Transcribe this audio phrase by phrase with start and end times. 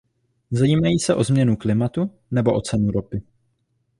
[0.51, 3.21] Zajímají se o změnu klimatu nebo o cenu ropy?